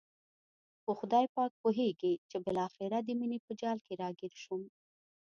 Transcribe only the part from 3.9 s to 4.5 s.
را ګیر